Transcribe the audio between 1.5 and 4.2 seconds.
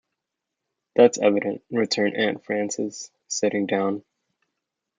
returned Aunt Frances, sitting down.